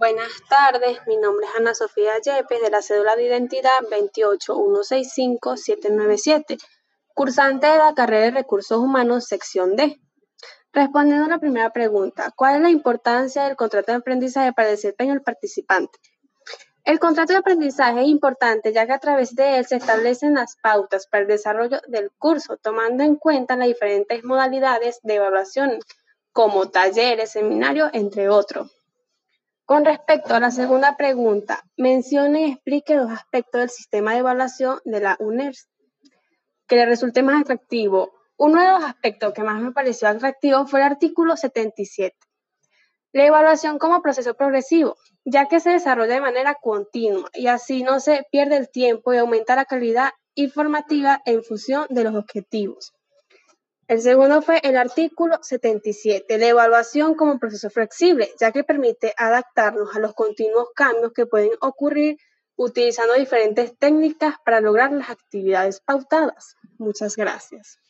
Buenas 0.00 0.32
tardes, 0.48 0.98
mi 1.06 1.16
nombre 1.18 1.44
es 1.44 1.52
Ana 1.58 1.74
Sofía 1.74 2.12
Yepes 2.24 2.62
de 2.62 2.70
la 2.70 2.80
cédula 2.80 3.16
de 3.16 3.24
identidad 3.24 3.70
28165-797, 3.90 6.56
cursante 7.12 7.66
de 7.66 7.76
la 7.76 7.92
carrera 7.92 8.24
de 8.24 8.30
Recursos 8.30 8.78
Humanos, 8.78 9.26
sección 9.26 9.76
D. 9.76 10.00
Respondiendo 10.72 11.26
a 11.26 11.28
la 11.28 11.38
primera 11.38 11.68
pregunta, 11.68 12.32
¿cuál 12.34 12.56
es 12.56 12.62
la 12.62 12.70
importancia 12.70 13.44
del 13.44 13.56
contrato 13.56 13.92
de 13.92 13.98
aprendizaje 13.98 14.54
para 14.54 14.70
el 14.70 14.76
desempeño 14.76 15.12
del 15.12 15.20
participante? 15.20 15.98
El 16.84 16.98
contrato 16.98 17.34
de 17.34 17.40
aprendizaje 17.40 18.00
es 18.00 18.08
importante 18.08 18.72
ya 18.72 18.86
que 18.86 18.94
a 18.94 19.00
través 19.00 19.34
de 19.34 19.58
él 19.58 19.66
se 19.66 19.76
establecen 19.76 20.32
las 20.32 20.56
pautas 20.62 21.08
para 21.08 21.24
el 21.24 21.28
desarrollo 21.28 21.78
del 21.88 22.10
curso, 22.12 22.56
tomando 22.56 23.04
en 23.04 23.16
cuenta 23.16 23.54
las 23.54 23.68
diferentes 23.68 24.24
modalidades 24.24 25.00
de 25.02 25.16
evaluación, 25.16 25.78
como 26.32 26.70
talleres, 26.70 27.32
seminarios, 27.32 27.90
entre 27.92 28.30
otros. 28.30 28.79
Con 29.70 29.84
respecto 29.84 30.34
a 30.34 30.40
la 30.40 30.50
segunda 30.50 30.96
pregunta, 30.96 31.62
mencione 31.76 32.40
y 32.40 32.50
explique 32.50 32.96
dos 32.96 33.12
aspectos 33.12 33.60
del 33.60 33.70
sistema 33.70 34.14
de 34.14 34.18
evaluación 34.18 34.80
de 34.84 34.98
la 34.98 35.16
UNERS 35.20 35.68
que 36.66 36.74
le 36.74 36.86
resulte 36.86 37.22
más 37.22 37.42
atractivo. 37.42 38.10
Uno 38.36 38.60
de 38.60 38.68
los 38.68 38.82
aspectos 38.82 39.32
que 39.32 39.44
más 39.44 39.62
me 39.62 39.70
pareció 39.70 40.08
atractivo 40.08 40.66
fue 40.66 40.80
el 40.80 40.86
artículo 40.86 41.36
77. 41.36 42.16
La 43.12 43.26
evaluación 43.26 43.78
como 43.78 44.02
proceso 44.02 44.34
progresivo, 44.34 44.96
ya 45.24 45.46
que 45.46 45.60
se 45.60 45.70
desarrolla 45.70 46.14
de 46.14 46.20
manera 46.20 46.56
continua 46.60 47.30
y 47.32 47.46
así 47.46 47.84
no 47.84 48.00
se 48.00 48.26
pierde 48.32 48.56
el 48.56 48.72
tiempo 48.72 49.14
y 49.14 49.18
aumenta 49.18 49.54
la 49.54 49.66
calidad 49.66 50.10
informativa 50.34 51.22
en 51.26 51.44
función 51.44 51.86
de 51.90 52.02
los 52.02 52.16
objetivos. 52.16 52.92
El 53.90 54.00
segundo 54.02 54.40
fue 54.40 54.60
el 54.62 54.76
artículo 54.76 55.40
77, 55.42 56.38
la 56.38 56.46
evaluación 56.46 57.16
como 57.16 57.40
proceso 57.40 57.70
flexible, 57.70 58.30
ya 58.38 58.52
que 58.52 58.62
permite 58.62 59.12
adaptarnos 59.16 59.96
a 59.96 59.98
los 59.98 60.14
continuos 60.14 60.68
cambios 60.76 61.12
que 61.12 61.26
pueden 61.26 61.50
ocurrir 61.60 62.16
utilizando 62.54 63.14
diferentes 63.14 63.76
técnicas 63.78 64.36
para 64.44 64.60
lograr 64.60 64.92
las 64.92 65.10
actividades 65.10 65.80
pautadas. 65.80 66.54
Muchas 66.78 67.16
gracias. 67.16 67.80